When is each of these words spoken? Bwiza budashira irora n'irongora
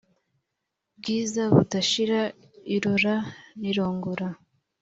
Bwiza 0.97 1.43
budashira 1.55 2.21
irora 2.75 3.15
n'irongora 3.59 4.27